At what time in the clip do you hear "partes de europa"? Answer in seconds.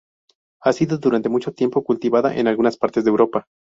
2.75-3.45